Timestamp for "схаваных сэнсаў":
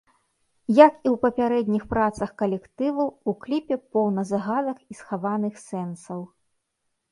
5.03-6.19